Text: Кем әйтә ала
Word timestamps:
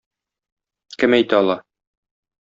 Кем 1.03 1.15
әйтә 1.17 1.39
ала 1.41 1.59